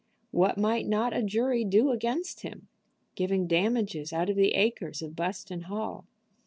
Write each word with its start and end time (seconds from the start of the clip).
What 0.31 0.57
might 0.57 0.87
not 0.87 1.15
a 1.15 1.21
jury 1.21 1.63
do 1.63 1.91
against 1.91 2.39
him, 2.39 2.67
giving 3.13 3.45
damages 3.45 4.11
out 4.11 4.31
of 4.31 4.35
the 4.35 4.55
acres 4.55 5.03
of 5.03 5.15
Buston 5.15 5.61
Hall? 5.65 6.07